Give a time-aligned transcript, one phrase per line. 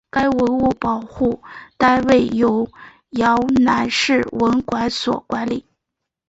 [0.09, 1.43] 该文物保护
[1.77, 2.67] 单位由
[3.11, 5.63] 洮南市文管所管理。